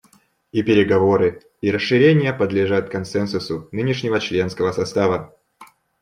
[0.51, 5.35] И переговоры, и расширение подлежат консенсусу нынешнего членского состава.